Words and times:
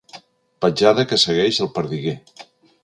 Petjada 0.65 1.05
que 1.11 1.21
segueix 1.25 1.61
el 1.67 1.71
perdiguer. 1.77 2.17